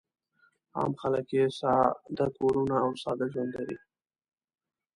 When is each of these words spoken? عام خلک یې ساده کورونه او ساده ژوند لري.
عام 0.77 0.93
خلک 1.01 1.27
یې 1.37 1.45
ساده 1.59 2.27
کورونه 2.37 2.75
او 2.85 2.91
ساده 3.03 3.25
ژوند 3.33 3.51
لري. 3.57 3.77